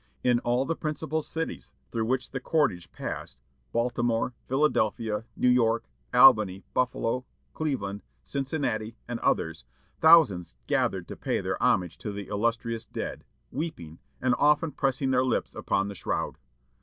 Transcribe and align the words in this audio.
In 0.23 0.39
all 0.39 0.65
the 0.65 0.75
principal 0.75 1.21
cities 1.21 1.73
through 1.91 2.05
which 2.05 2.31
the 2.31 2.39
cortege 2.39 2.87
passed, 2.91 3.37
Baltimore, 3.71 4.33
Philadelphia, 4.47 5.25
New 5.35 5.47
York, 5.47 5.83
Albany, 6.11 6.63
Buffalo, 6.73 7.23
Cleveland, 7.53 8.01
Cincinnati, 8.23 8.95
and 9.07 9.19
others, 9.19 9.63
thousands 9.99 10.55
gathered 10.65 11.07
to 11.07 11.15
pay 11.15 11.39
their 11.39 11.61
homage 11.61 11.99
to 11.99 12.11
the 12.11 12.29
illustrious 12.29 12.83
dead, 12.85 13.23
weeping, 13.51 13.99
and 14.19 14.33
often 14.39 14.71
pressing 14.71 15.11
their 15.11 15.23
lips 15.23 15.53
upon 15.53 15.87
the 15.87 15.93
shroud. 15.93 16.39